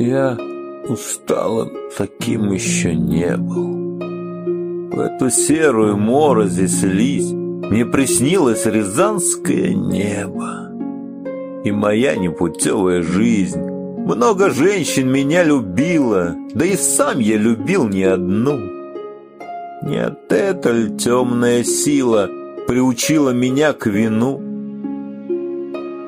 [0.00, 0.38] Я
[0.88, 3.98] усталым таким еще не был.
[4.96, 10.70] В эту серую морось и слизь Мне приснилось рязанское небо.
[11.64, 13.60] И моя непутевая жизнь.
[13.60, 18.56] Много женщин меня любила, Да и сам я любил не одну.
[19.82, 22.28] Не от эта ль темная сила
[22.68, 24.38] Приучила меня к вину?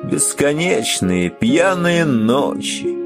[0.09, 3.00] Бесконечные пьяные ночи,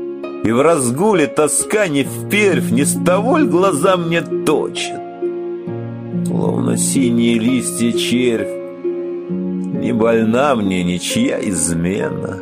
[0.46, 5.02] И в разгуле тоска не впервь, Не с того ль глаза мне точат?
[6.28, 8.54] Словно синие листья червь,
[9.30, 12.40] Не больна мне ничья измена,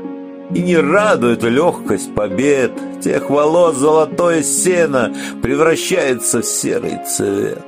[0.53, 7.63] И не радует легкость побед, Тех волос золотое сено Превращается в серый цвет.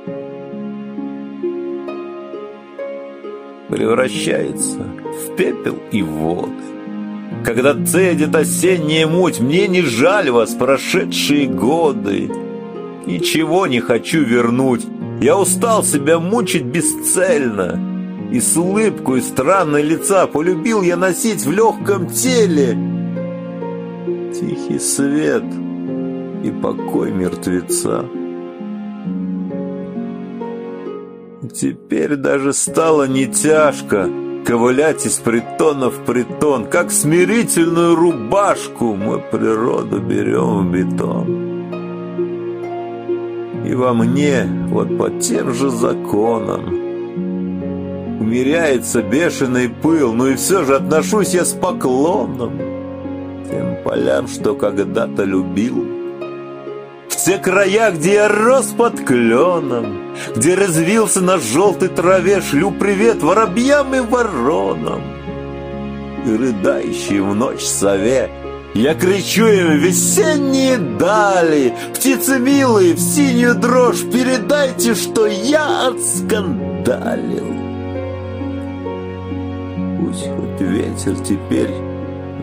[3.70, 6.75] Превращается в пепел и воды.
[7.46, 12.28] Когда цедит осенняя муть, Мне не жаль вас, прошедшие годы.
[13.06, 14.84] Ничего не хочу вернуть,
[15.20, 17.80] Я устал себя мучить бесцельно.
[18.32, 22.76] И с улыбкой странной лица Полюбил я носить в легком теле
[24.34, 25.44] Тихий свет
[26.42, 28.04] и покой мертвеца.
[31.54, 34.10] Теперь даже стало не тяжко
[34.46, 41.66] ковылять из притона в притон, как смирительную рубашку мы природу берем в бетон.
[43.66, 46.68] И во мне, вот по тем же законам,
[48.20, 52.56] умеряется бешеный пыл, но и все же отношусь я с поклоном
[53.50, 56.05] тем полям, что когда-то любил.
[57.26, 63.20] В те края, где я рос под кленом, где развился на желтой траве, шлю привет
[63.20, 65.02] воробьям и воронам.
[66.24, 68.30] И рыдающий в ночь сове
[68.74, 77.52] я кричу им весенние дали, Птицы милые, в синюю дрожь Передайте, что я отскандалил.
[79.98, 81.74] Пусть хоть ветер теперь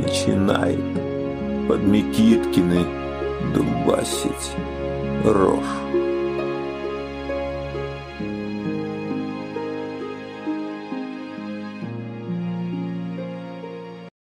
[0.01, 0.81] начинает
[1.69, 3.02] Под Микиткины
[3.51, 4.55] дубасить
[5.25, 6.02] рожь.